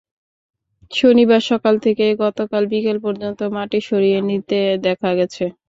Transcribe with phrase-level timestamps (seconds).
[0.91, 5.43] শনিবার সকাল থেকে গতকাল বিকেল পর্যন্ত মাটি সরিয়ে নিতে দেখা গেছে।